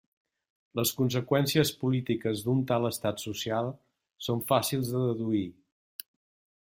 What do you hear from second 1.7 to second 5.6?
polítiques d'un tal estat social són fàcils de deduir.